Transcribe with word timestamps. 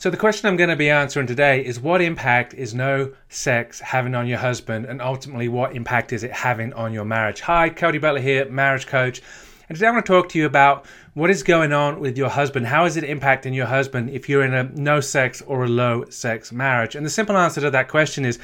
So, 0.00 0.08
the 0.08 0.16
question 0.16 0.48
I'm 0.48 0.56
going 0.56 0.70
to 0.70 0.76
be 0.76 0.88
answering 0.88 1.26
today 1.26 1.62
is 1.62 1.78
what 1.78 2.00
impact 2.00 2.54
is 2.54 2.72
no 2.74 3.12
sex 3.28 3.80
having 3.80 4.14
on 4.14 4.26
your 4.26 4.38
husband, 4.38 4.86
and 4.86 5.02
ultimately, 5.02 5.46
what 5.46 5.76
impact 5.76 6.14
is 6.14 6.22
it 6.22 6.32
having 6.32 6.72
on 6.72 6.94
your 6.94 7.04
marriage? 7.04 7.42
Hi, 7.42 7.68
Cody 7.68 7.98
Butler 7.98 8.22
here, 8.22 8.48
marriage 8.48 8.86
coach. 8.86 9.20
And 9.68 9.76
today 9.76 9.88
I 9.88 9.90
want 9.90 10.06
to 10.06 10.10
talk 10.10 10.30
to 10.30 10.38
you 10.38 10.46
about 10.46 10.86
what 11.12 11.28
is 11.28 11.42
going 11.42 11.74
on 11.74 12.00
with 12.00 12.16
your 12.16 12.30
husband. 12.30 12.66
How 12.66 12.86
is 12.86 12.96
it 12.96 13.04
impacting 13.04 13.54
your 13.54 13.66
husband 13.66 14.08
if 14.08 14.26
you're 14.26 14.42
in 14.42 14.54
a 14.54 14.62
no 14.62 15.02
sex 15.02 15.42
or 15.42 15.64
a 15.64 15.68
low 15.68 16.06
sex 16.08 16.50
marriage? 16.50 16.94
And 16.94 17.04
the 17.04 17.10
simple 17.10 17.36
answer 17.36 17.60
to 17.60 17.70
that 17.70 17.88
question 17.88 18.24
is 18.24 18.38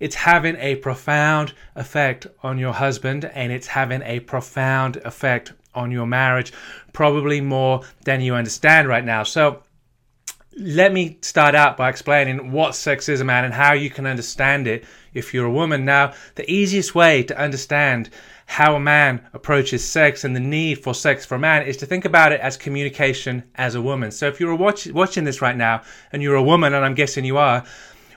it's 0.00 0.16
having 0.16 0.56
a 0.56 0.76
profound 0.76 1.52
effect 1.76 2.26
on 2.42 2.56
your 2.56 2.72
husband 2.72 3.26
and 3.26 3.52
it's 3.52 3.66
having 3.66 4.00
a 4.04 4.20
profound 4.20 4.96
effect 5.04 5.52
on 5.74 5.90
your 5.90 6.06
marriage, 6.06 6.54
probably 6.94 7.42
more 7.42 7.82
than 8.04 8.22
you 8.22 8.34
understand 8.34 8.88
right 8.88 9.04
now. 9.04 9.24
So, 9.24 9.62
let 10.56 10.92
me 10.92 11.18
start 11.22 11.54
out 11.54 11.76
by 11.76 11.88
explaining 11.88 12.52
what 12.52 12.74
sex 12.74 13.08
is, 13.08 13.20
a 13.20 13.24
man, 13.24 13.44
and 13.44 13.54
how 13.54 13.72
you 13.72 13.90
can 13.90 14.06
understand 14.06 14.66
it 14.66 14.84
if 15.14 15.32
you're 15.32 15.46
a 15.46 15.52
woman. 15.52 15.84
Now, 15.84 16.12
the 16.34 16.50
easiest 16.50 16.94
way 16.94 17.22
to 17.24 17.38
understand 17.38 18.10
how 18.46 18.74
a 18.74 18.80
man 18.80 19.26
approaches 19.32 19.86
sex 19.86 20.24
and 20.24 20.36
the 20.36 20.40
need 20.40 20.82
for 20.82 20.94
sex 20.94 21.24
for 21.24 21.36
a 21.36 21.38
man 21.38 21.66
is 21.66 21.76
to 21.78 21.86
think 21.86 22.04
about 22.04 22.32
it 22.32 22.40
as 22.40 22.56
communication 22.56 23.42
as 23.54 23.74
a 23.74 23.82
woman. 23.82 24.10
So, 24.10 24.28
if 24.28 24.40
you're 24.40 24.54
watch, 24.54 24.86
watching 24.88 25.24
this 25.24 25.40
right 25.40 25.56
now 25.56 25.82
and 26.12 26.22
you're 26.22 26.36
a 26.36 26.42
woman, 26.42 26.74
and 26.74 26.84
I'm 26.84 26.94
guessing 26.94 27.24
you 27.24 27.38
are, 27.38 27.64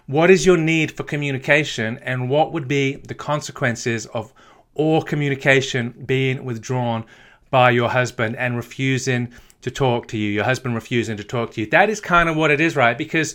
what 0.08 0.30
is 0.30 0.46
your 0.46 0.58
need 0.58 0.92
for 0.92 1.04
communication, 1.04 2.00
and 2.00 2.30
what 2.30 2.52
would 2.52 2.68
be 2.68 2.96
the 2.96 3.16
consequences 3.16 4.06
of 4.08 4.34
all 4.76 5.02
communication 5.02 5.92
being 6.06 6.44
withdrawn 6.44 7.06
by 7.50 7.72
your 7.72 7.90
husband 7.90 8.36
and 8.36 8.58
refusing 8.58 9.32
to 9.66 9.72
talk 9.72 10.08
to 10.08 10.16
you, 10.16 10.30
your 10.30 10.44
husband 10.44 10.76
refusing 10.76 11.18
to 11.18 11.24
talk 11.24 11.50
to 11.50 11.60
you. 11.60 11.66
That 11.66 11.90
is 11.90 12.00
kind 12.00 12.30
of 12.30 12.36
what 12.36 12.52
it 12.52 12.62
is, 12.62 12.76
right? 12.76 12.96
Because 12.96 13.34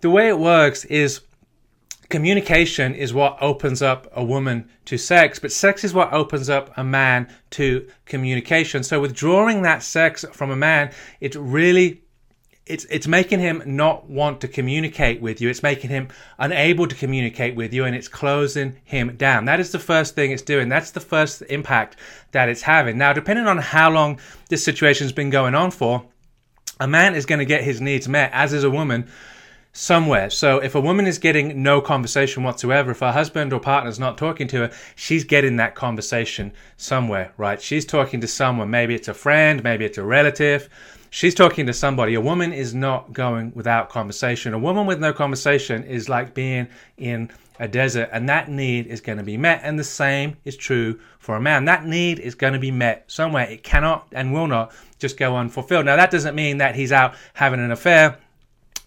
the 0.00 0.08
way 0.08 0.28
it 0.28 0.38
works 0.38 0.84
is 0.84 1.22
communication 2.08 2.94
is 2.94 3.12
what 3.12 3.36
opens 3.40 3.82
up 3.82 4.06
a 4.14 4.22
woman 4.22 4.70
to 4.84 4.96
sex, 4.96 5.40
but 5.40 5.50
sex 5.50 5.82
is 5.82 5.92
what 5.92 6.12
opens 6.12 6.48
up 6.48 6.70
a 6.78 6.84
man 6.84 7.28
to 7.50 7.84
communication. 8.06 8.84
So 8.84 9.00
withdrawing 9.00 9.62
that 9.62 9.82
sex 9.82 10.24
from 10.30 10.52
a 10.52 10.56
man, 10.56 10.92
it 11.20 11.34
really 11.34 12.02
it's 12.70 12.86
it's 12.88 13.08
making 13.08 13.40
him 13.40 13.62
not 13.66 14.08
want 14.08 14.40
to 14.42 14.48
communicate 14.48 15.20
with 15.20 15.40
you. 15.40 15.48
It's 15.48 15.62
making 15.62 15.90
him 15.90 16.08
unable 16.38 16.86
to 16.86 16.94
communicate 16.94 17.56
with 17.56 17.74
you, 17.74 17.84
and 17.84 17.96
it's 17.96 18.08
closing 18.08 18.76
him 18.84 19.16
down. 19.16 19.44
That 19.46 19.60
is 19.60 19.72
the 19.72 19.78
first 19.78 20.14
thing 20.14 20.30
it's 20.30 20.42
doing. 20.42 20.68
That's 20.68 20.92
the 20.92 21.00
first 21.00 21.42
impact 21.50 21.96
that 22.30 22.48
it's 22.48 22.62
having. 22.62 22.96
Now, 22.96 23.12
depending 23.12 23.46
on 23.46 23.58
how 23.58 23.90
long 23.90 24.20
this 24.48 24.64
situation's 24.64 25.12
been 25.12 25.30
going 25.30 25.54
on 25.54 25.72
for, 25.72 26.04
a 26.78 26.86
man 26.86 27.14
is 27.14 27.26
going 27.26 27.40
to 27.40 27.44
get 27.44 27.64
his 27.64 27.80
needs 27.80 28.08
met, 28.08 28.30
as 28.32 28.52
is 28.52 28.64
a 28.64 28.70
woman 28.70 29.10
somewhere. 29.72 30.30
So 30.30 30.58
if 30.58 30.74
a 30.74 30.80
woman 30.80 31.06
is 31.06 31.18
getting 31.18 31.62
no 31.62 31.80
conversation 31.80 32.42
whatsoever, 32.42 32.92
if 32.92 33.00
her 33.00 33.12
husband 33.12 33.52
or 33.52 33.60
partner 33.60 33.90
is 33.90 33.98
not 33.98 34.18
talking 34.18 34.48
to 34.48 34.56
her, 34.58 34.70
she's 34.96 35.24
getting 35.24 35.56
that 35.56 35.74
conversation 35.74 36.52
somewhere, 36.76 37.32
right? 37.36 37.60
She's 37.60 37.84
talking 37.84 38.20
to 38.20 38.26
someone. 38.26 38.70
Maybe 38.70 38.94
it's 38.94 39.08
a 39.08 39.14
friend, 39.14 39.62
maybe 39.62 39.84
it's 39.84 39.98
a 39.98 40.02
relative 40.04 40.68
she's 41.10 41.34
talking 41.34 41.66
to 41.66 41.72
somebody. 41.72 42.14
A 42.14 42.20
woman 42.20 42.52
is 42.52 42.74
not 42.74 43.12
going 43.12 43.52
without 43.54 43.90
conversation. 43.90 44.54
A 44.54 44.58
woman 44.58 44.86
with 44.86 45.00
no 45.00 45.12
conversation 45.12 45.84
is 45.84 46.08
like 46.08 46.32
being 46.32 46.68
in 46.96 47.30
a 47.58 47.68
desert, 47.68 48.08
and 48.12 48.26
that 48.28 48.48
need 48.48 48.86
is 48.86 49.02
going 49.02 49.18
to 49.18 49.24
be 49.24 49.36
met. 49.36 49.60
And 49.62 49.78
the 49.78 49.84
same 49.84 50.36
is 50.44 50.56
true 50.56 50.98
for 51.18 51.36
a 51.36 51.40
man. 51.40 51.66
That 51.66 51.84
need 51.84 52.18
is 52.18 52.34
going 52.34 52.54
to 52.54 52.58
be 52.58 52.70
met 52.70 53.04
somewhere. 53.06 53.46
It 53.50 53.62
cannot 53.62 54.06
and 54.12 54.32
will 54.32 54.46
not 54.46 54.72
just 54.98 55.18
go 55.18 55.36
unfulfilled. 55.36 55.84
Now, 55.84 55.96
that 55.96 56.10
doesn't 56.10 56.34
mean 56.34 56.58
that 56.58 56.74
he's 56.74 56.92
out 56.92 57.14
having 57.34 57.60
an 57.60 57.70
affair. 57.70 58.16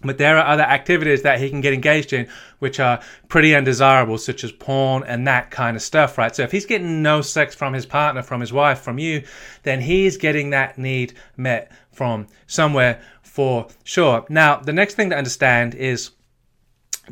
But 0.04 0.18
there 0.18 0.38
are 0.38 0.46
other 0.46 0.62
activities 0.62 1.22
that 1.22 1.40
he 1.40 1.50
can 1.50 1.60
get 1.60 1.72
engaged 1.72 2.12
in 2.12 2.28
which 2.58 2.80
are 2.80 3.00
pretty 3.28 3.54
undesirable, 3.54 4.18
such 4.18 4.44
as 4.44 4.52
porn 4.52 5.04
and 5.06 5.26
that 5.26 5.50
kind 5.50 5.76
of 5.76 5.82
stuff, 5.82 6.16
right? 6.16 6.34
So 6.34 6.42
if 6.42 6.52
he's 6.52 6.66
getting 6.66 7.02
no 7.02 7.20
sex 7.20 7.54
from 7.54 7.74
his 7.74 7.86
partner, 7.86 8.22
from 8.22 8.40
his 8.40 8.52
wife, 8.52 8.80
from 8.80 8.98
you, 8.98 9.24
then 9.64 9.80
he's 9.80 10.16
getting 10.16 10.50
that 10.50 10.78
need 10.78 11.14
met 11.36 11.70
from 11.92 12.26
somewhere 12.46 13.00
for 13.22 13.68
sure. 13.82 14.24
Now, 14.28 14.56
the 14.56 14.72
next 14.72 14.94
thing 14.94 15.10
to 15.10 15.16
understand 15.16 15.74
is 15.74 16.10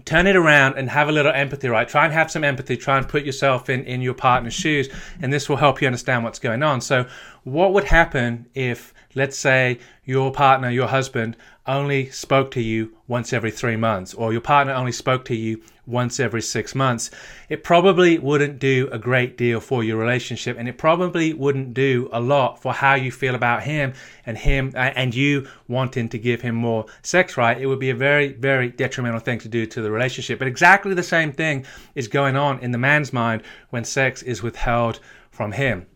turn 0.05 0.27
it 0.27 0.37
around 0.37 0.79
and 0.79 0.89
have 0.89 1.09
a 1.09 1.13
little 1.13 1.33
empathy, 1.33 1.69
right? 1.69 1.89
Try 1.89 2.05
and 2.05 2.13
have 2.13 2.31
some 2.31 2.45
empathy. 2.45 2.77
Try 2.77 2.99
and 2.99 3.09
put 3.09 3.25
yourself 3.25 3.69
in, 3.69 3.85
in 3.85 4.01
your 4.01 4.15
partner's 4.15 4.55
shoes, 4.55 4.89
and 5.21 5.33
this 5.33 5.49
will 5.49 5.57
help 5.57 5.81
you 5.81 5.87
understand 5.87 6.25
what's 6.25 6.39
going 6.39 6.63
on. 6.63 6.81
So, 6.81 7.07
what 7.45 7.73
would 7.73 7.85
happen 7.85 8.47
if, 8.55 8.95
let's 9.15 9.37
say, 9.37 9.81
your 10.05 10.33
partner, 10.33 10.71
your 10.71 10.87
husband, 10.87 11.37
only 11.67 12.11
spoke 12.11 12.51
to 12.51 12.61
you 12.61 12.97
once 13.07 13.33
every 13.33 13.51
three 13.51 13.77
months, 13.77 14.15
or 14.15 14.33
your 14.33 14.41
partner 14.41 14.73
only 14.73 14.93
spoke 14.93 15.25
to 15.27 15.37
you 15.37 15.63
once 15.87 16.19
every 16.19 16.43
six 16.43 16.75
months, 16.75 17.11
it 17.49 17.63
probably 17.63 18.19
wouldn't 18.19 18.59
do 18.59 18.89
a 18.91 18.99
great 18.99 19.37
deal 19.37 19.61
for 19.61 19.85
your 19.85 19.97
relationship, 19.97 20.57
and 20.59 20.69
it 20.69 20.79
probably 20.79 21.33
wouldn't 21.33 21.75
do 21.75 22.09
a 22.13 22.21
lot 22.21 22.61
for 22.61 22.73
how 22.73 22.95
you 22.95 23.11
feel 23.11 23.35
about 23.35 23.63
him 23.63 23.93
and 24.27 24.39
him 24.39 24.73
uh, 24.75 24.91
and 24.97 25.15
you 25.15 25.47
wanting 25.69 26.09
to 26.09 26.19
give 26.19 26.41
him 26.41 26.55
more 26.55 26.87
sex. 27.03 27.37
Right? 27.37 27.61
It 27.61 27.67
would 27.67 27.81
be 27.81 27.91
a 27.91 27.95
very, 27.95 28.33
very 28.33 28.69
detrimental 28.69 29.21
thing 29.21 29.39
to 29.41 29.49
do 29.49 29.67
to 29.67 29.83
the 29.83 29.91
relationship. 29.91 30.39
But 30.39 30.49
exactly 30.49 30.95
the 30.95 31.03
same 31.03 31.33
thing 31.33 31.65
is 31.95 32.09
going 32.09 32.37
on 32.37 32.59
in 32.61 32.73
the 32.73 32.79
man's 32.79 33.13
mind 33.13 33.43
when 33.71 33.85
sex 33.85 34.23
is 34.23 34.43
withheld 34.43 35.01
from 35.31 35.53
him 35.53 35.87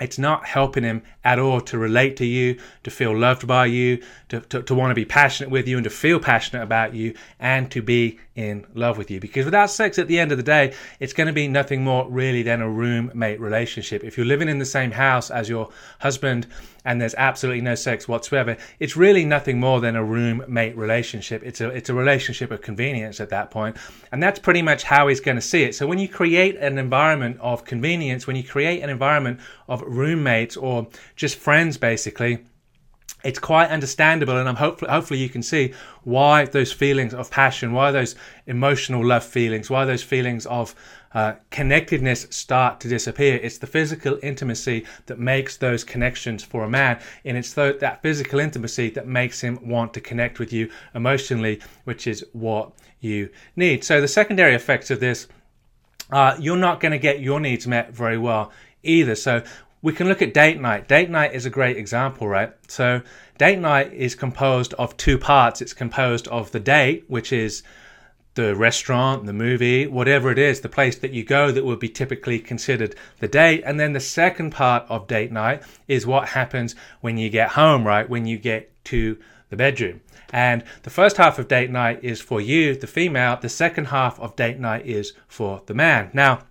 it's 0.00 0.18
not 0.18 0.46
helping 0.46 0.84
him 0.84 1.02
at 1.24 1.38
all 1.38 1.60
to 1.62 1.78
relate 1.78 2.16
to 2.18 2.24
you, 2.24 2.58
to 2.84 2.90
feel 2.90 3.16
loved 3.16 3.46
by 3.46 3.66
you, 3.66 4.02
to, 4.28 4.40
to, 4.40 4.62
to, 4.62 4.74
want 4.74 4.90
to 4.90 4.94
be 4.94 5.04
passionate 5.04 5.50
with 5.50 5.66
you 5.66 5.76
and 5.76 5.84
to 5.84 5.90
feel 5.90 6.20
passionate 6.20 6.62
about 6.62 6.94
you 6.94 7.14
and 7.40 7.70
to 7.70 7.82
be 7.82 8.18
in 8.38 8.64
love 8.74 8.96
with 8.96 9.10
you. 9.10 9.18
Because 9.18 9.44
without 9.44 9.68
sex, 9.68 9.98
at 9.98 10.06
the 10.06 10.16
end 10.16 10.30
of 10.30 10.38
the 10.38 10.44
day, 10.44 10.72
it's 11.00 11.12
going 11.12 11.26
to 11.26 11.32
be 11.32 11.48
nothing 11.48 11.82
more 11.82 12.08
really 12.08 12.44
than 12.44 12.62
a 12.62 12.70
roommate 12.70 13.40
relationship. 13.40 14.04
If 14.04 14.16
you're 14.16 14.26
living 14.26 14.48
in 14.48 14.60
the 14.60 14.64
same 14.64 14.92
house 14.92 15.28
as 15.28 15.48
your 15.48 15.70
husband 15.98 16.46
and 16.84 17.00
there's 17.00 17.16
absolutely 17.16 17.62
no 17.62 17.74
sex 17.74 18.06
whatsoever, 18.06 18.56
it's 18.78 18.96
really 18.96 19.24
nothing 19.24 19.58
more 19.58 19.80
than 19.80 19.96
a 19.96 20.04
roommate 20.04 20.76
relationship. 20.76 21.42
It's 21.44 21.60
a, 21.60 21.70
it's 21.70 21.90
a 21.90 21.94
relationship 21.94 22.52
of 22.52 22.62
convenience 22.62 23.18
at 23.18 23.30
that. 23.30 23.52
And 24.12 24.22
that's 24.22 24.38
pretty 24.38 24.62
much 24.62 24.84
how 24.84 25.08
he's 25.08 25.18
going 25.18 25.36
to 25.36 25.42
see 25.42 25.64
it. 25.64 25.74
So 25.74 25.88
when 25.88 25.98
you 25.98 26.08
create 26.08 26.56
an 26.58 26.78
environment 26.78 27.40
of 27.40 27.64
convenience, 27.64 28.28
when 28.28 28.36
you 28.36 28.44
create 28.44 28.84
an 28.84 28.88
environment 28.88 29.40
of 29.66 29.82
roommates 29.82 30.56
or 30.56 30.86
just 31.16 31.34
friends, 31.34 31.76
basically, 31.76 32.46
it's 33.24 33.38
quite 33.38 33.70
understandable, 33.70 34.36
and 34.36 34.48
I'm 34.48 34.56
hopefully 34.56 34.90
hopefully 34.90 35.20
you 35.20 35.28
can 35.28 35.42
see 35.42 35.74
why 36.04 36.44
those 36.44 36.72
feelings 36.72 37.14
of 37.14 37.30
passion, 37.30 37.72
why 37.72 37.90
those 37.90 38.14
emotional 38.46 39.04
love 39.04 39.24
feelings, 39.24 39.68
why 39.68 39.84
those 39.84 40.04
feelings 40.04 40.46
of 40.46 40.74
uh, 41.14 41.34
connectedness 41.50 42.26
start 42.30 42.80
to 42.80 42.88
disappear. 42.88 43.36
It's 43.42 43.58
the 43.58 43.66
physical 43.66 44.18
intimacy 44.22 44.86
that 45.06 45.18
makes 45.18 45.56
those 45.56 45.82
connections 45.82 46.44
for 46.44 46.64
a 46.64 46.70
man, 46.70 47.00
and 47.24 47.36
it's 47.36 47.54
th- 47.54 47.80
that 47.80 48.02
physical 48.02 48.38
intimacy 48.38 48.90
that 48.90 49.06
makes 49.06 49.40
him 49.40 49.58
want 49.66 49.94
to 49.94 50.00
connect 50.00 50.38
with 50.38 50.52
you 50.52 50.70
emotionally, 50.94 51.60
which 51.84 52.06
is 52.06 52.24
what 52.32 52.72
you 53.00 53.30
need. 53.56 53.82
So 53.84 54.00
the 54.00 54.08
secondary 54.08 54.54
effects 54.54 54.90
of 54.90 55.00
this, 55.00 55.26
uh, 56.10 56.36
you're 56.38 56.56
not 56.56 56.80
going 56.80 56.92
to 56.92 56.98
get 56.98 57.20
your 57.20 57.40
needs 57.40 57.66
met 57.66 57.92
very 57.92 58.18
well 58.18 58.52
either. 58.82 59.14
So 59.14 59.42
we 59.82 59.92
can 59.92 60.08
look 60.08 60.22
at 60.22 60.34
date 60.34 60.60
night. 60.60 60.88
Date 60.88 61.10
night 61.10 61.34
is 61.34 61.46
a 61.46 61.50
great 61.50 61.76
example, 61.76 62.26
right? 62.26 62.52
So, 62.68 63.02
date 63.38 63.58
night 63.58 63.92
is 63.92 64.14
composed 64.14 64.74
of 64.74 64.96
two 64.96 65.18
parts. 65.18 65.62
It's 65.62 65.72
composed 65.72 66.26
of 66.28 66.50
the 66.50 66.60
date, 66.60 67.04
which 67.08 67.32
is 67.32 67.62
the 68.34 68.54
restaurant, 68.54 69.26
the 69.26 69.32
movie, 69.32 69.86
whatever 69.86 70.30
it 70.30 70.38
is, 70.38 70.60
the 70.60 70.68
place 70.68 70.96
that 70.96 71.12
you 71.12 71.24
go 71.24 71.50
that 71.50 71.64
would 71.64 71.80
be 71.80 71.88
typically 71.88 72.38
considered 72.38 72.94
the 73.18 73.28
date. 73.28 73.62
And 73.64 73.80
then 73.80 73.92
the 73.92 74.00
second 74.00 74.50
part 74.50 74.84
of 74.88 75.08
date 75.08 75.32
night 75.32 75.62
is 75.88 76.06
what 76.06 76.28
happens 76.28 76.76
when 77.00 77.18
you 77.18 77.30
get 77.30 77.50
home, 77.50 77.86
right? 77.86 78.08
When 78.08 78.26
you 78.26 78.38
get 78.38 78.72
to 78.86 79.18
the 79.50 79.56
bedroom. 79.56 80.00
And 80.32 80.62
the 80.82 80.90
first 80.90 81.16
half 81.16 81.38
of 81.38 81.48
date 81.48 81.70
night 81.70 82.00
is 82.02 82.20
for 82.20 82.40
you, 82.40 82.76
the 82.76 82.86
female. 82.86 83.38
The 83.40 83.48
second 83.48 83.86
half 83.86 84.20
of 84.20 84.36
date 84.36 84.60
night 84.60 84.86
is 84.86 85.14
for 85.26 85.62
the 85.66 85.74
man. 85.74 86.10
Now, 86.12 86.42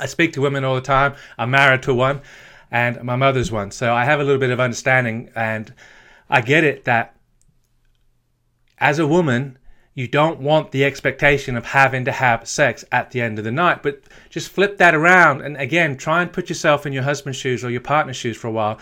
I 0.00 0.06
speak 0.06 0.32
to 0.32 0.40
women 0.40 0.64
all 0.64 0.74
the 0.74 0.80
time. 0.80 1.14
I'm 1.38 1.50
married 1.50 1.82
to 1.82 1.94
one, 1.94 2.22
and 2.70 3.02
my 3.04 3.16
mother's 3.16 3.52
one. 3.52 3.70
So 3.70 3.92
I 3.92 4.04
have 4.04 4.18
a 4.18 4.24
little 4.24 4.40
bit 4.40 4.50
of 4.50 4.58
understanding, 4.58 5.30
and 5.36 5.72
I 6.28 6.40
get 6.40 6.64
it 6.64 6.84
that 6.86 7.14
as 8.78 8.98
a 8.98 9.06
woman, 9.06 9.58
you 9.94 10.08
don't 10.08 10.40
want 10.40 10.70
the 10.70 10.84
expectation 10.84 11.56
of 11.56 11.66
having 11.66 12.06
to 12.06 12.12
have 12.12 12.48
sex 12.48 12.84
at 12.90 13.10
the 13.10 13.20
end 13.20 13.38
of 13.38 13.44
the 13.44 13.52
night. 13.52 13.82
But 13.82 14.02
just 14.30 14.48
flip 14.48 14.78
that 14.78 14.94
around, 14.94 15.42
and 15.42 15.56
again, 15.56 15.96
try 15.96 16.22
and 16.22 16.32
put 16.32 16.48
yourself 16.48 16.86
in 16.86 16.92
your 16.92 17.02
husband's 17.02 17.38
shoes 17.38 17.62
or 17.62 17.70
your 17.70 17.82
partner's 17.82 18.16
shoes 18.16 18.36
for 18.36 18.46
a 18.48 18.52
while. 18.52 18.78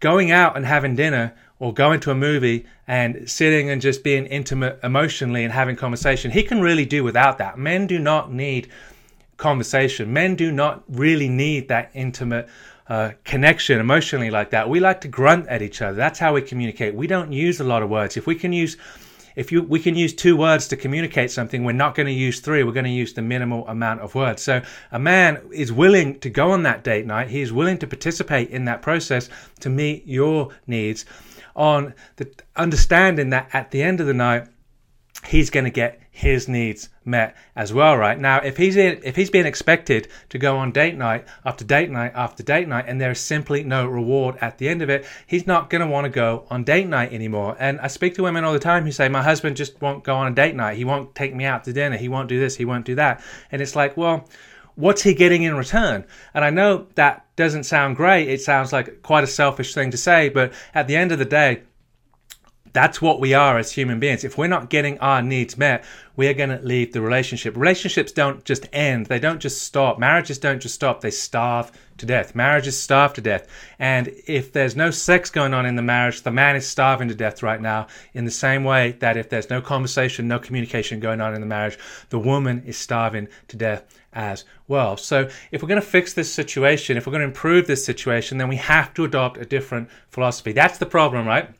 Going 0.00 0.30
out 0.30 0.56
and 0.56 0.66
having 0.66 0.94
dinner 0.94 1.34
or 1.58 1.72
going 1.72 2.00
to 2.00 2.10
a 2.10 2.14
movie 2.14 2.66
and 2.86 3.30
sitting 3.30 3.70
and 3.70 3.80
just 3.80 4.04
being 4.04 4.26
intimate 4.26 4.78
emotionally 4.82 5.44
and 5.44 5.52
having 5.52 5.76
conversation, 5.76 6.30
he 6.30 6.42
can 6.42 6.60
really 6.60 6.84
do 6.84 7.02
without 7.02 7.38
that. 7.38 7.56
Men 7.56 7.86
do 7.86 7.98
not 7.98 8.30
need 8.30 8.68
conversation. 9.36 10.12
Men 10.12 10.36
do 10.36 10.50
not 10.52 10.84
really 10.88 11.28
need 11.28 11.68
that 11.68 11.90
intimate 11.94 12.48
uh, 12.88 13.12
connection 13.24 13.80
emotionally 13.80 14.30
like 14.30 14.50
that. 14.50 14.68
We 14.68 14.80
like 14.80 15.00
to 15.02 15.08
grunt 15.08 15.48
at 15.48 15.62
each 15.62 15.80
other. 15.80 15.96
That's 15.96 16.18
how 16.18 16.34
we 16.34 16.42
communicate. 16.42 16.94
We 16.94 17.06
don't 17.06 17.32
use 17.32 17.60
a 17.60 17.64
lot 17.64 17.82
of 17.82 17.90
words. 17.90 18.16
If 18.16 18.26
we 18.26 18.34
can 18.34 18.52
use 18.52 18.76
if 19.36 19.50
you 19.50 19.62
we 19.62 19.80
can 19.80 19.96
use 19.96 20.14
two 20.14 20.36
words 20.36 20.68
to 20.68 20.76
communicate 20.76 21.30
something, 21.30 21.64
we're 21.64 21.72
not 21.72 21.94
going 21.94 22.06
to 22.06 22.12
use 22.12 22.40
three. 22.40 22.62
We're 22.62 22.72
going 22.72 22.84
to 22.84 22.90
use 22.90 23.14
the 23.14 23.22
minimal 23.22 23.66
amount 23.66 24.00
of 24.00 24.14
words. 24.14 24.42
So 24.42 24.62
a 24.92 24.98
man 24.98 25.40
is 25.52 25.72
willing 25.72 26.20
to 26.20 26.30
go 26.30 26.52
on 26.52 26.62
that 26.64 26.84
date 26.84 27.06
night. 27.06 27.30
He 27.30 27.40
is 27.40 27.52
willing 27.52 27.78
to 27.78 27.86
participate 27.86 28.50
in 28.50 28.64
that 28.66 28.82
process 28.82 29.28
to 29.60 29.70
meet 29.70 30.06
your 30.06 30.50
needs 30.66 31.04
on 31.56 31.94
the 32.16 32.28
understanding 32.56 33.30
that 33.30 33.48
at 33.52 33.70
the 33.70 33.82
end 33.82 34.00
of 34.00 34.06
the 34.06 34.14
night 34.14 34.48
he's 35.26 35.50
going 35.50 35.64
to 35.64 35.70
get 35.70 36.00
his 36.10 36.48
needs 36.48 36.88
met 37.04 37.36
as 37.56 37.72
well 37.72 37.96
right? 37.96 38.18
Now 38.18 38.38
if 38.38 38.56
he's 38.56 38.76
in, 38.76 39.00
if 39.02 39.16
he's 39.16 39.30
being 39.30 39.46
expected 39.46 40.08
to 40.30 40.38
go 40.38 40.56
on 40.56 40.72
date 40.72 40.96
night 40.96 41.26
after 41.44 41.64
date 41.64 41.90
night 41.90 42.12
after 42.14 42.42
date 42.42 42.68
night 42.68 42.84
and 42.88 43.00
there's 43.00 43.20
simply 43.20 43.62
no 43.64 43.86
reward 43.86 44.36
at 44.40 44.58
the 44.58 44.68
end 44.68 44.82
of 44.82 44.90
it 44.90 45.06
he's 45.26 45.46
not 45.46 45.70
going 45.70 45.80
to 45.80 45.86
want 45.86 46.04
to 46.04 46.10
go 46.10 46.46
on 46.50 46.64
date 46.64 46.86
night 46.86 47.12
anymore. 47.12 47.56
And 47.58 47.80
i 47.80 47.88
speak 47.88 48.14
to 48.14 48.22
women 48.22 48.44
all 48.44 48.52
the 48.52 48.58
time 48.58 48.84
who 48.84 48.92
say 48.92 49.08
my 49.08 49.22
husband 49.22 49.56
just 49.56 49.80
won't 49.80 50.04
go 50.04 50.14
on 50.14 50.30
a 50.30 50.34
date 50.34 50.54
night. 50.54 50.76
He 50.76 50.84
won't 50.84 51.14
take 51.14 51.34
me 51.34 51.44
out 51.44 51.64
to 51.64 51.72
dinner. 51.72 51.96
He 51.96 52.08
won't 52.08 52.28
do 52.28 52.38
this. 52.38 52.56
He 52.56 52.64
won't 52.64 52.84
do 52.84 52.94
that. 52.96 53.22
And 53.50 53.60
it's 53.60 53.76
like 53.76 53.96
well 53.96 54.28
what's 54.76 55.02
he 55.02 55.14
getting 55.14 55.42
in 55.42 55.56
return? 55.56 56.04
And 56.32 56.44
I 56.44 56.50
know 56.50 56.86
that 56.94 57.26
doesn't 57.36 57.64
sound 57.64 57.96
great. 57.96 58.28
It 58.28 58.40
sounds 58.40 58.72
like 58.72 59.02
quite 59.02 59.24
a 59.24 59.28
selfish 59.28 59.74
thing 59.74 59.90
to 59.90 59.96
say, 59.96 60.28
but 60.28 60.52
at 60.74 60.88
the 60.88 60.96
end 60.96 61.12
of 61.12 61.18
the 61.18 61.24
day, 61.24 61.62
that's 62.74 63.00
what 63.00 63.20
we 63.20 63.32
are 63.34 63.56
as 63.56 63.70
human 63.70 64.00
beings. 64.00 64.24
If 64.24 64.36
we're 64.36 64.48
not 64.48 64.68
getting 64.68 64.98
our 64.98 65.22
needs 65.22 65.56
met, 65.56 65.84
we 66.16 66.26
are 66.26 66.34
going 66.34 66.50
to 66.50 66.58
leave 66.58 66.92
the 66.92 67.00
relationship. 67.00 67.56
Relationships 67.56 68.10
don't 68.10 68.44
just 68.44 68.66
end, 68.72 69.06
they 69.06 69.20
don't 69.20 69.38
just 69.38 69.62
stop. 69.62 69.98
Marriages 69.98 70.38
don't 70.38 70.60
just 70.60 70.74
stop, 70.74 71.00
they 71.00 71.12
starve 71.12 71.70
to 71.98 72.04
death. 72.04 72.34
Marriages 72.34 72.78
starve 72.78 73.14
to 73.14 73.20
death. 73.20 73.46
And 73.78 74.08
if 74.26 74.52
there's 74.52 74.74
no 74.74 74.90
sex 74.90 75.30
going 75.30 75.54
on 75.54 75.66
in 75.66 75.76
the 75.76 75.82
marriage, 75.82 76.22
the 76.22 76.32
man 76.32 76.56
is 76.56 76.66
starving 76.66 77.06
to 77.08 77.14
death 77.14 77.44
right 77.44 77.60
now, 77.60 77.86
in 78.12 78.24
the 78.24 78.30
same 78.32 78.64
way 78.64 78.96
that 78.98 79.16
if 79.16 79.30
there's 79.30 79.50
no 79.50 79.60
conversation, 79.60 80.26
no 80.26 80.40
communication 80.40 80.98
going 80.98 81.20
on 81.20 81.32
in 81.32 81.40
the 81.40 81.46
marriage, 81.46 81.78
the 82.08 82.18
woman 82.18 82.60
is 82.66 82.76
starving 82.76 83.28
to 83.46 83.56
death 83.56 83.84
as 84.12 84.44
well. 84.66 84.96
So, 84.96 85.28
if 85.52 85.62
we're 85.62 85.68
going 85.68 85.80
to 85.80 85.86
fix 85.86 86.12
this 86.12 86.32
situation, 86.32 86.96
if 86.96 87.06
we're 87.06 87.12
going 87.12 87.20
to 87.20 87.28
improve 87.28 87.68
this 87.68 87.84
situation, 87.84 88.38
then 88.38 88.48
we 88.48 88.56
have 88.56 88.92
to 88.94 89.04
adopt 89.04 89.38
a 89.38 89.44
different 89.44 89.88
philosophy. 90.10 90.52
That's 90.52 90.78
the 90.78 90.86
problem, 90.86 91.24
right? 91.24 91.50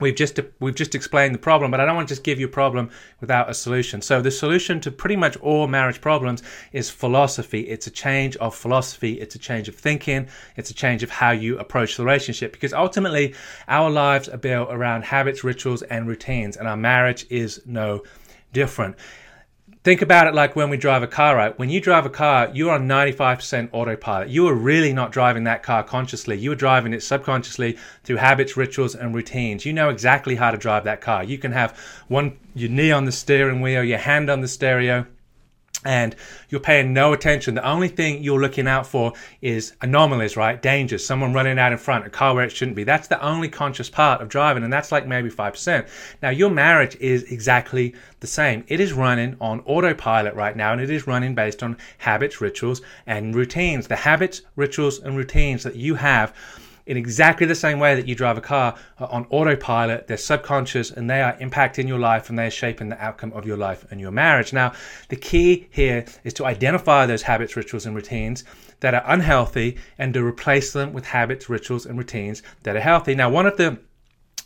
We've 0.00 0.14
just 0.14 0.38
we've 0.60 0.74
just 0.74 0.94
explained 0.94 1.34
the 1.34 1.38
problem 1.38 1.70
but 1.70 1.80
i 1.80 1.84
don't 1.84 1.96
want 1.96 2.08
to 2.08 2.12
just 2.12 2.24
give 2.24 2.38
you 2.38 2.46
a 2.46 2.50
problem 2.50 2.90
without 3.20 3.50
a 3.50 3.54
solution. 3.54 4.00
So 4.00 4.20
the 4.20 4.30
solution 4.30 4.80
to 4.80 4.90
pretty 4.90 5.16
much 5.16 5.36
all 5.38 5.66
marriage 5.66 6.00
problems 6.00 6.42
is 6.72 6.90
philosophy. 6.90 7.60
It's 7.68 7.86
a 7.86 7.90
change 7.90 8.36
of 8.36 8.54
philosophy. 8.54 9.20
It's 9.20 9.34
a 9.34 9.38
change 9.38 9.68
of 9.68 9.74
thinking. 9.74 10.28
It's 10.56 10.70
a 10.70 10.74
change 10.74 11.02
of 11.02 11.10
how 11.10 11.30
you 11.30 11.58
approach 11.58 11.96
the 11.96 12.04
relationship 12.04 12.52
because 12.52 12.72
ultimately 12.72 13.34
our 13.66 13.90
lives 13.90 14.28
are 14.28 14.36
built 14.36 14.68
around 14.70 15.04
habits 15.04 15.44
rituals 15.44 15.82
and 15.82 16.06
routines 16.06 16.56
and 16.56 16.68
our 16.68 16.76
marriage 16.76 17.26
is 17.30 17.62
no 17.66 18.02
different 18.52 18.96
Think 19.88 20.02
about 20.02 20.26
it 20.26 20.34
like 20.34 20.54
when 20.54 20.68
we 20.68 20.76
drive 20.76 21.02
a 21.02 21.06
car, 21.06 21.34
right? 21.34 21.58
When 21.58 21.70
you 21.70 21.80
drive 21.80 22.04
a 22.04 22.10
car, 22.10 22.50
you're 22.52 22.72
on 22.72 22.86
95% 22.86 23.70
autopilot. 23.72 24.28
You 24.28 24.46
are 24.46 24.52
really 24.52 24.92
not 24.92 25.12
driving 25.12 25.44
that 25.44 25.62
car 25.62 25.82
consciously. 25.82 26.36
You 26.36 26.52
are 26.52 26.54
driving 26.54 26.92
it 26.92 27.02
subconsciously 27.02 27.78
through 28.04 28.16
habits, 28.16 28.54
rituals, 28.54 28.94
and 28.94 29.14
routines. 29.14 29.64
You 29.64 29.72
know 29.72 29.88
exactly 29.88 30.34
how 30.34 30.50
to 30.50 30.58
drive 30.58 30.84
that 30.84 31.00
car. 31.00 31.24
You 31.24 31.38
can 31.38 31.52
have 31.52 31.74
one 32.08 32.38
your 32.54 32.68
knee 32.68 32.92
on 32.92 33.06
the 33.06 33.12
steering 33.12 33.62
wheel, 33.62 33.82
your 33.82 33.96
hand 33.96 34.28
on 34.28 34.42
the 34.42 34.48
stereo, 34.48 35.06
and 35.84 36.16
you're 36.48 36.60
paying 36.60 36.92
no 36.92 37.12
attention. 37.12 37.54
The 37.54 37.66
only 37.66 37.88
thing 37.88 38.22
you're 38.22 38.40
looking 38.40 38.66
out 38.66 38.86
for 38.86 39.12
is 39.40 39.74
anomalies, 39.80 40.36
right? 40.36 40.60
Dangers, 40.60 41.06
someone 41.06 41.32
running 41.32 41.58
out 41.58 41.72
in 41.72 41.78
front, 41.78 42.06
a 42.06 42.10
car 42.10 42.34
where 42.34 42.44
it 42.44 42.50
shouldn't 42.50 42.76
be. 42.76 42.84
That's 42.84 43.08
the 43.08 43.22
only 43.24 43.48
conscious 43.48 43.88
part 43.88 44.20
of 44.20 44.28
driving, 44.28 44.64
and 44.64 44.72
that's 44.72 44.90
like 44.90 45.06
maybe 45.06 45.30
5%. 45.30 45.88
Now, 46.22 46.30
your 46.30 46.50
marriage 46.50 46.96
is 46.96 47.22
exactly 47.24 47.94
the 48.20 48.26
same. 48.26 48.64
It 48.66 48.80
is 48.80 48.92
running 48.92 49.36
on 49.40 49.60
autopilot 49.60 50.34
right 50.34 50.56
now, 50.56 50.72
and 50.72 50.80
it 50.80 50.90
is 50.90 51.06
running 51.06 51.34
based 51.34 51.62
on 51.62 51.76
habits, 51.98 52.40
rituals, 52.40 52.82
and 53.06 53.34
routines. 53.34 53.86
The 53.86 53.96
habits, 53.96 54.42
rituals, 54.56 54.98
and 54.98 55.16
routines 55.16 55.62
that 55.62 55.76
you 55.76 55.94
have 55.94 56.34
in 56.88 56.96
exactly 56.96 57.46
the 57.46 57.54
same 57.54 57.78
way 57.78 57.94
that 57.94 58.08
you 58.08 58.14
drive 58.14 58.38
a 58.38 58.40
car 58.40 58.74
uh, 58.98 59.04
on 59.10 59.26
autopilot. 59.28 60.06
They're 60.06 60.16
subconscious 60.16 60.90
and 60.90 61.08
they 61.08 61.20
are 61.20 61.36
impacting 61.36 61.86
your 61.86 61.98
life 61.98 62.30
and 62.30 62.38
they're 62.38 62.50
shaping 62.50 62.88
the 62.88 63.00
outcome 63.00 63.32
of 63.34 63.46
your 63.46 63.58
life 63.58 63.86
and 63.90 64.00
your 64.00 64.10
marriage. 64.10 64.54
Now, 64.54 64.72
the 65.10 65.16
key 65.16 65.68
here 65.70 66.06
is 66.24 66.32
to 66.34 66.46
identify 66.46 67.04
those 67.04 67.22
habits, 67.22 67.56
rituals, 67.56 67.84
and 67.84 67.94
routines 67.94 68.42
that 68.80 68.94
are 68.94 69.04
unhealthy 69.06 69.76
and 69.98 70.14
to 70.14 70.24
replace 70.24 70.72
them 70.72 70.94
with 70.94 71.04
habits, 71.04 71.50
rituals, 71.50 71.84
and 71.84 71.98
routines 71.98 72.42
that 72.62 72.74
are 72.74 72.80
healthy. 72.80 73.14
Now, 73.14 73.28
one 73.28 73.46
of 73.46 73.58
the 73.58 73.78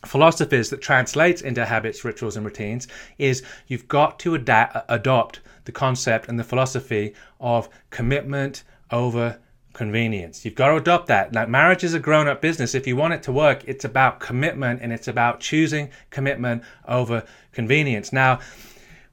philosophies 0.05 0.69
that 0.71 0.83
translates 0.83 1.43
into 1.43 1.65
habits, 1.65 2.05
rituals, 2.05 2.37
and 2.37 2.45
routines 2.45 2.89
is 3.19 3.45
you've 3.69 3.87
got 3.87 4.19
to 4.19 4.35
adapt, 4.35 4.77
adopt 4.89 5.41
the 5.65 5.73
concept 5.73 6.29
and 6.29 6.41
the 6.41 6.45
philosophy 6.45 7.15
of 7.39 7.69
commitment 7.91 8.65
over 8.91 9.39
convenience. 9.73 10.45
You've 10.45 10.55
got 10.55 10.69
to 10.69 10.77
adopt 10.77 11.07
that. 11.09 11.35
Like 11.35 11.49
marriage 11.49 11.85
is 11.85 11.95
a 11.95 11.99
grown 11.99 12.29
up 12.29 12.41
business. 12.41 12.75
If 12.75 12.87
you 12.87 12.97
want 12.97 13.15
it 13.15 13.23
to 13.25 13.33
work, 13.33 13.63
it's 13.67 13.85
about 13.85 14.21
commitment 14.21 14.81
and 14.83 14.93
it's 14.93 15.09
about 15.09 15.41
choosing 15.41 15.91
commitment 16.11 16.63
over 16.87 17.25
convenience. 17.53 18.13
Now, 18.13 18.41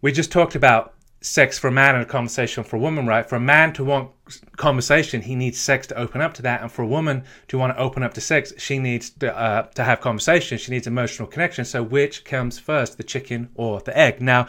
we 0.02 0.12
just 0.12 0.32
talked 0.32 0.56
about 0.56 0.94
sex 1.22 1.60
for 1.60 1.68
a 1.68 1.72
man 1.72 1.96
and 1.96 2.04
a 2.04 2.08
conversation 2.08 2.64
for 2.64 2.78
a 2.78 2.80
woman, 2.80 3.06
right? 3.06 3.28
For 3.28 3.36
a 3.36 3.42
man 3.42 3.74
to 3.74 3.84
want 3.84 4.12
conversation, 4.56 5.22
he 5.22 5.36
needs 5.36 5.60
sex 5.60 5.88
to 5.88 5.98
open 5.98 6.22
up 6.22 6.34
to 6.36 6.42
that. 6.44 6.62
And 6.62 6.72
for 6.72 6.84
a 6.84 6.88
woman 6.88 7.24
to 7.50 7.58
want 7.58 7.76
to 7.76 7.82
open 7.82 8.04
up 8.04 8.14
to 8.14 8.22
sex, 8.22 8.54
she 8.58 8.80
needs 8.80 9.10
to, 9.12 9.38
uh, 9.38 9.64
to 9.64 9.84
have 9.84 10.00
conversation. 10.00 10.58
She 10.58 10.72
needs 10.72 10.88
emotional 10.88 11.28
connection. 11.28 11.66
So, 11.66 11.84
which 11.84 12.24
comes 12.24 12.58
first, 12.58 12.98
the 12.98 13.04
chicken 13.04 13.50
or 13.56 13.82
the 13.82 13.98
egg? 13.98 14.22
Now, 14.22 14.48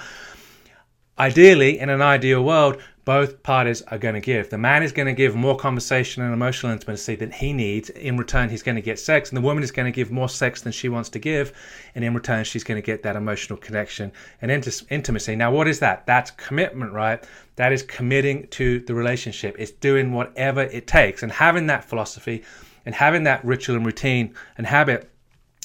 ideally, 1.18 1.78
in 1.78 1.88
an 1.88 2.02
ideal 2.02 2.44
world, 2.44 2.80
both 3.10 3.42
parties 3.42 3.82
are 3.82 3.98
going 3.98 4.14
to 4.14 4.20
give. 4.20 4.50
The 4.50 4.56
man 4.56 4.84
is 4.84 4.92
going 4.92 5.06
to 5.06 5.12
give 5.12 5.34
more 5.34 5.56
conversation 5.56 6.22
and 6.22 6.32
emotional 6.32 6.70
intimacy 6.70 7.16
than 7.16 7.32
he 7.32 7.52
needs. 7.52 7.90
In 7.90 8.16
return, 8.16 8.48
he's 8.48 8.62
going 8.62 8.76
to 8.76 8.80
get 8.80 9.00
sex. 9.00 9.30
And 9.30 9.36
the 9.36 9.40
woman 9.40 9.64
is 9.64 9.72
going 9.72 9.86
to 9.86 9.90
give 9.90 10.12
more 10.12 10.28
sex 10.28 10.62
than 10.62 10.70
she 10.70 10.88
wants 10.88 11.08
to 11.08 11.18
give. 11.18 11.52
And 11.96 12.04
in 12.04 12.14
return, 12.14 12.44
she's 12.44 12.62
going 12.62 12.80
to 12.80 12.86
get 12.86 13.02
that 13.02 13.16
emotional 13.16 13.58
connection 13.58 14.12
and 14.40 14.52
intimacy. 14.90 15.34
Now, 15.34 15.50
what 15.50 15.66
is 15.66 15.80
that? 15.80 16.06
That's 16.06 16.30
commitment, 16.30 16.92
right? 16.92 17.26
That 17.56 17.72
is 17.72 17.82
committing 17.82 18.46
to 18.50 18.78
the 18.78 18.94
relationship. 18.94 19.56
It's 19.58 19.72
doing 19.72 20.12
whatever 20.12 20.60
it 20.60 20.86
takes. 20.86 21.24
And 21.24 21.32
having 21.32 21.66
that 21.66 21.82
philosophy 21.82 22.44
and 22.86 22.94
having 22.94 23.24
that 23.24 23.44
ritual 23.44 23.74
and 23.74 23.84
routine 23.84 24.36
and 24.56 24.68
habit 24.68 25.10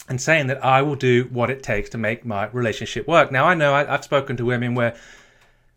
and 0.10 0.20
saying 0.20 0.48
that 0.48 0.66
I 0.66 0.82
will 0.82 0.96
do 0.96 1.26
what 1.26 1.52
it 1.52 1.62
takes 1.62 1.92
to 1.92 2.00
make 2.00 2.26
my 2.26 2.48
relationship 2.48 3.08
work. 3.08 3.32
Now, 3.32 3.46
I 3.46 3.54
know 3.54 3.72
I, 3.72 3.94
I've 3.94 4.04
spoken 4.04 4.36
to 4.38 4.46
women 4.46 4.74
where 4.74 4.96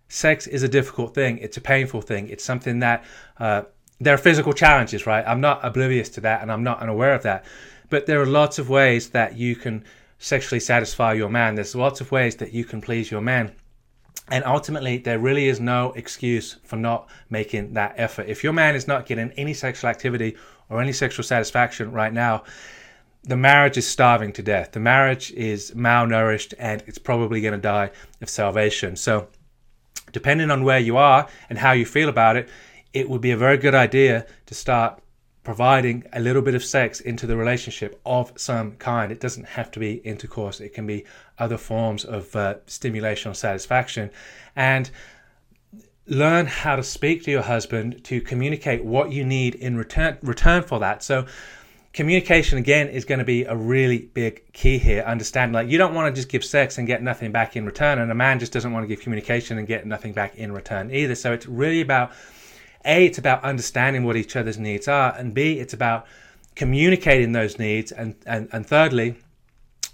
sex 0.08 0.46
is 0.46 0.62
a 0.62 0.68
difficult 0.68 1.14
thing. 1.14 1.38
It's 1.38 1.56
a 1.56 1.60
painful 1.60 2.02
thing. 2.02 2.28
It's 2.28 2.44
something 2.44 2.80
that 2.80 3.04
uh, 3.38 3.62
there 4.00 4.14
are 4.14 4.18
physical 4.18 4.52
challenges, 4.52 5.06
right? 5.06 5.24
I'm 5.26 5.40
not 5.40 5.60
oblivious 5.62 6.08
to 6.10 6.20
that 6.22 6.42
and 6.42 6.50
I'm 6.50 6.64
not 6.64 6.80
unaware 6.80 7.14
of 7.14 7.22
that. 7.22 7.44
But 7.90 8.06
there 8.06 8.20
are 8.20 8.26
lots 8.26 8.58
of 8.58 8.68
ways 8.68 9.10
that 9.10 9.36
you 9.36 9.56
can 9.56 9.84
sexually 10.18 10.60
satisfy 10.60 11.12
your 11.14 11.28
man. 11.28 11.54
There's 11.54 11.74
lots 11.74 12.00
of 12.00 12.10
ways 12.10 12.36
that 12.36 12.52
you 12.52 12.64
can 12.64 12.80
please 12.80 13.10
your 13.10 13.20
man. 13.20 13.52
And 14.30 14.44
ultimately, 14.44 14.98
there 14.98 15.18
really 15.18 15.48
is 15.48 15.58
no 15.58 15.92
excuse 15.92 16.56
for 16.64 16.76
not 16.76 17.08
making 17.30 17.72
that 17.74 17.94
effort. 17.96 18.26
If 18.28 18.44
your 18.44 18.52
man 18.52 18.74
is 18.74 18.86
not 18.86 19.06
getting 19.06 19.30
any 19.32 19.54
sexual 19.54 19.88
activity 19.88 20.36
or 20.68 20.82
any 20.82 20.92
sexual 20.92 21.24
satisfaction 21.24 21.92
right 21.92 22.12
now, 22.12 22.44
the 23.24 23.36
marriage 23.36 23.78
is 23.78 23.86
starving 23.86 24.32
to 24.34 24.42
death. 24.42 24.72
The 24.72 24.80
marriage 24.80 25.32
is 25.32 25.72
malnourished 25.72 26.54
and 26.58 26.82
it's 26.86 26.98
probably 26.98 27.40
going 27.40 27.54
to 27.54 27.58
die 27.58 27.90
of 28.20 28.28
salvation. 28.28 28.96
So, 28.96 29.28
depending 30.12 30.50
on 30.50 30.64
where 30.64 30.78
you 30.78 30.96
are 30.96 31.28
and 31.48 31.58
how 31.58 31.72
you 31.72 31.86
feel 31.86 32.08
about 32.08 32.36
it, 32.36 32.48
it 32.92 33.08
would 33.08 33.20
be 33.20 33.30
a 33.30 33.36
very 33.36 33.56
good 33.56 33.74
idea 33.74 34.26
to 34.46 34.54
start 34.54 35.00
providing 35.44 36.04
a 36.12 36.20
little 36.20 36.42
bit 36.42 36.54
of 36.54 36.62
sex 36.62 37.00
into 37.00 37.26
the 37.26 37.36
relationship 37.36 37.98
of 38.04 38.32
some 38.36 38.72
kind. 38.72 39.10
It 39.10 39.20
doesn't 39.20 39.46
have 39.46 39.70
to 39.70 39.80
be 39.80 39.94
intercourse, 39.94 40.60
it 40.60 40.74
can 40.74 40.86
be 40.86 41.04
other 41.38 41.56
forms 41.56 42.04
of 42.04 42.34
uh, 42.36 42.56
stimulation 42.66 43.30
or 43.30 43.34
satisfaction. 43.34 44.10
And 44.56 44.90
learn 46.06 46.46
how 46.46 46.76
to 46.76 46.82
speak 46.82 47.22
to 47.24 47.30
your 47.30 47.42
husband 47.42 48.02
to 48.04 48.20
communicate 48.20 48.84
what 48.84 49.12
you 49.12 49.24
need 49.24 49.54
in 49.54 49.76
return 49.76 50.18
return 50.22 50.62
for 50.62 50.80
that. 50.80 51.02
So 51.02 51.26
communication 51.98 52.58
again 52.58 52.86
is 52.86 53.04
going 53.04 53.18
to 53.18 53.24
be 53.24 53.42
a 53.42 53.56
really 53.56 53.98
big 53.98 54.52
key 54.52 54.78
here. 54.78 55.02
Understand, 55.02 55.52
like 55.52 55.66
you 55.66 55.78
don't 55.78 55.94
want 55.94 56.14
to 56.14 56.16
just 56.16 56.28
give 56.28 56.44
sex 56.44 56.78
and 56.78 56.86
get 56.86 57.02
nothing 57.02 57.32
back 57.32 57.56
in 57.56 57.66
return, 57.66 57.98
and 57.98 58.08
a 58.12 58.14
man 58.14 58.38
just 58.38 58.52
doesn't 58.52 58.72
want 58.72 58.84
to 58.84 58.86
give 58.86 59.00
communication 59.00 59.58
and 59.58 59.66
get 59.66 59.84
nothing 59.84 60.12
back 60.12 60.36
in 60.36 60.52
return 60.52 60.92
either. 60.92 61.16
So 61.16 61.32
it's 61.32 61.46
really 61.46 61.80
about 61.80 62.12
a, 62.84 63.06
it's 63.06 63.18
about 63.18 63.42
understanding 63.42 64.04
what 64.04 64.14
each 64.14 64.36
other's 64.36 64.58
needs 64.60 64.86
are, 64.86 65.12
and 65.18 65.34
b, 65.34 65.58
it's 65.58 65.74
about 65.74 66.06
communicating 66.54 67.32
those 67.32 67.58
needs, 67.58 67.90
and 67.90 68.14
and 68.26 68.48
and 68.52 68.64
thirdly. 68.64 69.16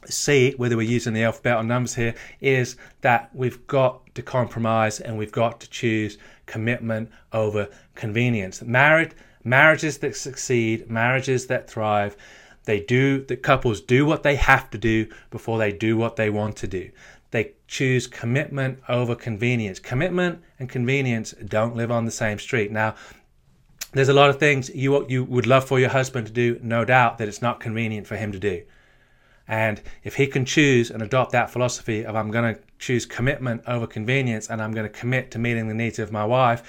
C, 0.04 0.52
whether 0.58 0.76
we're 0.76 0.82
using 0.82 1.14
the 1.14 1.22
alphabet 1.22 1.56
or 1.56 1.62
numbers 1.62 1.94
here, 1.94 2.14
is 2.42 2.76
that 3.00 3.30
we've 3.34 3.66
got 3.66 4.14
to 4.14 4.20
compromise 4.20 5.00
and 5.00 5.16
we've 5.16 5.32
got 5.32 5.58
to 5.60 5.70
choose 5.70 6.18
commitment 6.44 7.10
over 7.32 7.70
convenience. 7.94 8.60
Married 8.60 9.14
marriages 9.44 9.98
that 9.98 10.16
succeed, 10.16 10.90
marriages 10.90 11.46
that 11.46 11.70
thrive, 11.70 12.16
they 12.64 12.80
do 12.80 13.22
the 13.24 13.36
couples 13.36 13.80
do 13.80 14.06
what 14.06 14.22
they 14.22 14.36
have 14.36 14.70
to 14.70 14.78
do 14.78 15.06
before 15.30 15.58
they 15.58 15.70
do 15.70 15.96
what 15.96 16.16
they 16.16 16.30
want 16.30 16.56
to 16.56 16.66
do. 16.66 16.90
they 17.34 17.52
choose 17.66 18.06
commitment 18.06 18.78
over 18.88 19.14
convenience. 19.16 19.80
Commitment 19.80 20.40
and 20.60 20.68
convenience 20.68 21.32
don't 21.44 21.74
live 21.74 21.90
on 21.90 22.04
the 22.04 22.10
same 22.12 22.38
street. 22.38 22.70
Now, 22.70 22.94
there's 23.92 24.08
a 24.08 24.14
lot 24.14 24.30
of 24.30 24.38
things 24.38 24.70
you 24.72 25.04
you 25.08 25.24
would 25.24 25.46
love 25.46 25.64
for 25.64 25.80
your 25.80 25.90
husband 25.90 26.28
to 26.28 26.32
do, 26.32 26.60
no 26.62 26.84
doubt 26.84 27.18
that 27.18 27.26
it's 27.26 27.42
not 27.42 27.58
convenient 27.58 28.06
for 28.06 28.16
him 28.16 28.30
to 28.32 28.38
do. 28.38 28.62
And 29.48 29.82
if 30.04 30.14
he 30.14 30.26
can 30.28 30.44
choose 30.44 30.90
and 30.90 31.02
adopt 31.02 31.32
that 31.32 31.50
philosophy 31.50 32.06
of 32.06 32.14
I'm 32.16 32.30
going 32.30 32.54
to 32.54 32.60
choose 32.78 33.04
commitment 33.04 33.62
over 33.66 33.86
convenience 33.86 34.48
and 34.48 34.62
I'm 34.62 34.72
going 34.72 34.86
to 34.90 34.98
commit 35.00 35.30
to 35.32 35.38
meeting 35.38 35.68
the 35.68 35.74
needs 35.74 35.98
of 35.98 36.12
my 36.12 36.24
wife, 36.24 36.62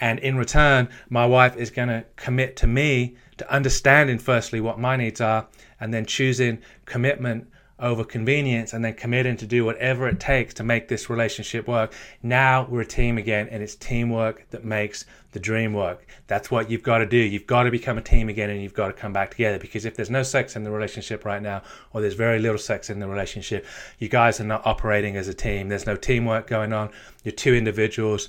and 0.00 0.18
in 0.18 0.36
return, 0.36 0.88
my 1.08 1.26
wife 1.26 1.56
is 1.56 1.70
going 1.70 1.88
to 1.88 2.04
commit 2.16 2.56
to 2.56 2.66
me 2.66 3.16
to 3.36 3.52
understanding 3.52 4.18
firstly 4.18 4.60
what 4.60 4.78
my 4.78 4.96
needs 4.96 5.20
are 5.20 5.46
and 5.80 5.92
then 5.92 6.06
choosing 6.06 6.58
commitment 6.84 7.48
over 7.82 8.04
convenience 8.04 8.72
and 8.72 8.84
then 8.84 8.94
committing 8.94 9.36
to 9.36 9.46
do 9.46 9.64
whatever 9.64 10.08
it 10.08 10.20
takes 10.20 10.54
to 10.54 10.62
make 10.62 10.86
this 10.86 11.10
relationship 11.10 11.66
work. 11.66 11.92
Now 12.22 12.66
we're 12.70 12.82
a 12.82 12.86
team 12.86 13.18
again, 13.18 13.48
and 13.50 13.60
it's 13.62 13.74
teamwork 13.74 14.48
that 14.50 14.64
makes 14.64 15.04
the 15.32 15.40
dream 15.40 15.72
work. 15.72 16.06
That's 16.28 16.50
what 16.50 16.70
you've 16.70 16.84
got 16.84 16.98
to 16.98 17.06
do. 17.06 17.16
You've 17.16 17.46
got 17.46 17.64
to 17.64 17.72
become 17.72 17.98
a 17.98 18.02
team 18.02 18.28
again, 18.28 18.50
and 18.50 18.62
you've 18.62 18.74
got 18.74 18.86
to 18.86 18.92
come 18.92 19.12
back 19.12 19.32
together. 19.32 19.58
Because 19.58 19.84
if 19.84 19.96
there's 19.96 20.10
no 20.10 20.22
sex 20.22 20.54
in 20.54 20.62
the 20.62 20.70
relationship 20.70 21.24
right 21.24 21.42
now, 21.42 21.62
or 21.92 22.00
there's 22.00 22.14
very 22.14 22.38
little 22.38 22.58
sex 22.58 22.88
in 22.88 23.00
the 23.00 23.08
relationship, 23.08 23.66
you 23.98 24.08
guys 24.08 24.40
are 24.40 24.44
not 24.44 24.64
operating 24.64 25.16
as 25.16 25.26
a 25.26 25.34
team. 25.34 25.68
There's 25.68 25.86
no 25.86 25.96
teamwork 25.96 26.46
going 26.46 26.72
on. 26.72 26.90
You're 27.24 27.32
two 27.32 27.54
individuals 27.54 28.28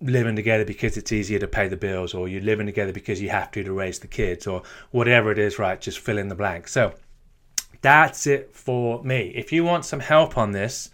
living 0.00 0.36
together 0.36 0.64
because 0.64 0.96
it's 0.96 1.12
easier 1.12 1.38
to 1.38 1.48
pay 1.48 1.68
the 1.68 1.76
bills, 1.76 2.14
or 2.14 2.28
you're 2.28 2.42
living 2.42 2.66
together 2.66 2.92
because 2.92 3.20
you 3.20 3.30
have 3.30 3.50
to 3.52 3.62
to 3.62 3.72
raise 3.72 3.98
the 3.98 4.06
kids, 4.06 4.46
or 4.46 4.62
whatever 4.90 5.30
it 5.32 5.38
is, 5.38 5.58
right? 5.58 5.80
Just 5.80 5.98
fill 5.98 6.18
in 6.18 6.28
the 6.28 6.34
blank. 6.34 6.68
So, 6.68 6.94
that's 7.80 8.26
it 8.26 8.54
for 8.54 9.02
me. 9.04 9.32
If 9.34 9.52
you 9.52 9.64
want 9.64 9.84
some 9.84 10.00
help 10.00 10.36
on 10.36 10.52
this, 10.52 10.90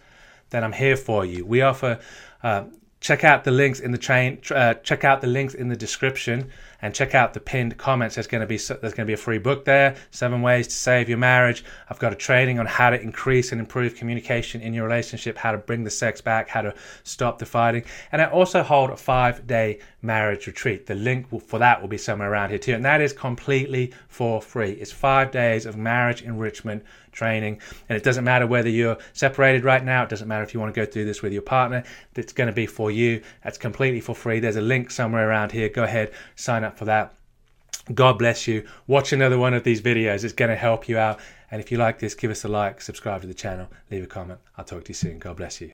then 0.49 0.63
I'm 0.63 0.73
here 0.73 0.97
for 0.97 1.25
you. 1.25 1.45
We 1.45 1.61
offer. 1.61 1.99
Uh, 2.43 2.65
check 2.99 3.23
out 3.23 3.43
the 3.43 3.51
links 3.51 3.79
in 3.79 3.91
the 3.91 3.97
train. 3.97 4.39
Uh, 4.49 4.75
check 4.75 5.03
out 5.03 5.21
the 5.21 5.27
links 5.27 5.53
in 5.53 5.67
the 5.67 5.75
description 5.75 6.49
and 6.85 6.93
check 6.93 7.15
out 7.15 7.33
the 7.33 7.39
pinned 7.39 7.75
comments. 7.79 8.13
There's 8.13 8.27
going 8.27 8.41
to 8.41 8.47
be 8.47 8.57
there's 8.57 8.93
going 8.93 8.93
to 8.93 9.05
be 9.05 9.13
a 9.13 9.17
free 9.17 9.39
book 9.39 9.65
there. 9.65 9.95
Seven 10.11 10.43
ways 10.43 10.67
to 10.67 10.73
save 10.75 11.09
your 11.09 11.17
marriage. 11.17 11.65
I've 11.89 11.97
got 11.97 12.13
a 12.13 12.15
training 12.15 12.59
on 12.59 12.67
how 12.67 12.91
to 12.91 13.01
increase 13.01 13.51
and 13.51 13.59
improve 13.59 13.95
communication 13.95 14.61
in 14.61 14.71
your 14.71 14.85
relationship, 14.85 15.35
how 15.35 15.51
to 15.51 15.57
bring 15.57 15.83
the 15.83 15.89
sex 15.89 16.21
back, 16.21 16.47
how 16.47 16.61
to 16.61 16.75
stop 17.03 17.39
the 17.39 17.45
fighting, 17.47 17.85
and 18.11 18.21
I 18.21 18.25
also 18.25 18.61
hold 18.61 18.91
a 18.91 18.97
five 18.97 19.47
day 19.47 19.79
marriage 20.03 20.45
retreat. 20.45 20.85
The 20.85 20.93
link 20.93 21.27
for 21.41 21.57
that 21.57 21.81
will 21.81 21.87
be 21.87 21.97
somewhere 21.97 22.31
around 22.31 22.51
here 22.51 22.59
too, 22.59 22.75
and 22.75 22.85
that 22.85 23.01
is 23.01 23.11
completely 23.11 23.91
for 24.07 24.39
free. 24.41 24.73
It's 24.73 24.91
five 24.91 25.31
days 25.31 25.65
of 25.65 25.75
marriage 25.75 26.21
enrichment 26.21 26.83
training, 27.11 27.59
and 27.89 27.97
it 27.97 28.03
doesn't 28.03 28.23
matter 28.23 28.45
whether 28.45 28.69
you're 28.69 28.97
separated 29.13 29.63
right 29.63 29.83
now. 29.83 30.03
It 30.03 30.09
doesn't 30.09 30.27
matter 30.27 30.43
if 30.43 30.53
you 30.53 30.59
want 30.59 30.73
to 30.73 30.79
go 30.79 30.85
through 30.85 31.05
this 31.05 31.21
with 31.21 31.33
your 31.33 31.41
partner. 31.41 31.83
It's 32.15 32.33
going 32.33 32.47
to 32.47 32.53
be 32.53 32.67
for 32.67 32.91
you. 32.91 33.21
That's 33.43 33.57
completely 33.57 34.01
for 34.01 34.13
free. 34.13 34.39
There's 34.39 34.57
a 34.57 34.61
link 34.61 34.91
somewhere 34.91 35.27
around 35.27 35.51
here. 35.51 35.69
Go 35.69 35.83
ahead, 35.83 36.11
sign 36.35 36.63
up 36.63 36.74
for 36.77 36.85
that. 36.85 37.13
God 37.93 38.17
bless 38.17 38.47
you. 38.47 38.65
Watch 38.87 39.13
another 39.13 39.37
one 39.37 39.53
of 39.53 39.63
these 39.63 39.81
videos. 39.81 40.23
It's 40.23 40.33
going 40.33 40.49
to 40.49 40.55
help 40.55 40.89
you 40.89 40.97
out. 40.97 41.19
And 41.51 41.61
if 41.61 41.71
you 41.71 41.77
like 41.77 41.99
this, 41.99 42.15
give 42.15 42.31
us 42.31 42.43
a 42.43 42.47
like, 42.47 42.81
subscribe 42.81 43.21
to 43.21 43.27
the 43.27 43.33
channel, 43.33 43.67
leave 43.91 44.03
a 44.03 44.07
comment. 44.07 44.39
I'll 44.57 44.65
talk 44.65 44.85
to 44.85 44.89
you 44.89 44.95
soon. 44.95 45.19
God 45.19 45.37
bless 45.37 45.61
you. 45.61 45.63